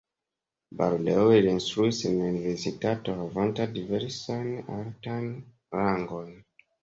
[0.77, 5.31] Baldaŭe li instruis en la universitato havanta diversajn altajn
[5.77, 6.35] rangojn.